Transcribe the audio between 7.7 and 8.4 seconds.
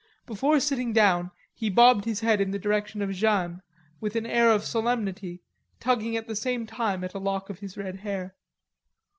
red hair.